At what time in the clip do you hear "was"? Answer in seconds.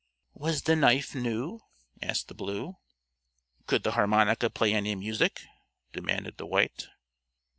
0.33-0.63